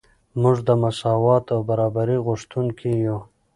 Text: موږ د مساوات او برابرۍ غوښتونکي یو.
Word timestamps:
موږ 0.41 0.57
د 0.67 0.69
مساوات 0.81 1.45
او 1.53 1.59
برابرۍ 1.69 2.17
غوښتونکي 2.27 2.91
یو. 3.05 3.17